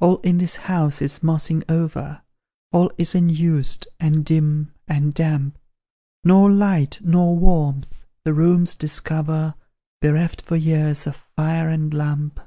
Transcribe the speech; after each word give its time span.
All 0.00 0.16
in 0.22 0.38
this 0.38 0.56
house 0.56 1.00
is 1.00 1.20
mossing 1.20 1.62
over; 1.68 2.22
All 2.72 2.90
is 2.98 3.14
unused, 3.14 3.86
and 4.00 4.24
dim, 4.24 4.74
and 4.88 5.14
damp; 5.14 5.60
Nor 6.24 6.50
light, 6.50 6.98
nor 7.02 7.36
warmth, 7.36 8.04
the 8.24 8.34
rooms 8.34 8.74
discover 8.74 9.54
Bereft 10.02 10.42
for 10.42 10.56
years 10.56 11.06
of 11.06 11.14
fire 11.14 11.68
and 11.68 11.94
lamp. 11.94 12.40